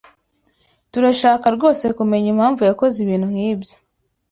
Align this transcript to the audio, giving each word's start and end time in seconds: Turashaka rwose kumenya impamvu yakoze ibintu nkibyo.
Turashaka 0.91 1.45
rwose 1.55 1.85
kumenya 1.97 2.27
impamvu 2.33 2.61
yakoze 2.69 2.95
ibintu 3.01 3.25
nkibyo. 3.33 3.73